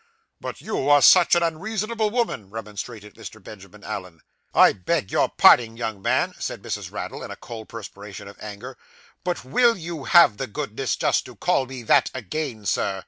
'But 0.39 0.61
you 0.61 0.89
are 0.89 0.99
such 1.03 1.35
an 1.35 1.43
unreasonable 1.43 2.09
woman,' 2.09 2.49
remonstrated 2.49 3.13
Mr. 3.13 3.39
Benjamin 3.43 3.83
Allen. 3.83 4.21
'I 4.51 4.73
beg 4.73 5.11
your 5.11 5.29
parding, 5.29 5.77
young 5.77 6.01
man,' 6.01 6.33
said 6.39 6.63
Mrs. 6.63 6.91
Raddle, 6.91 7.21
in 7.21 7.29
a 7.29 7.35
cold 7.35 7.69
perspiration 7.69 8.27
of 8.27 8.35
anger. 8.41 8.79
'But 9.23 9.45
will 9.45 9.77
you 9.77 10.05
have 10.05 10.37
the 10.37 10.47
goodness 10.47 10.95
just 10.95 11.25
to 11.25 11.35
call 11.35 11.67
me 11.67 11.83
that 11.83 12.09
again, 12.15 12.65
sir? 12.65 12.99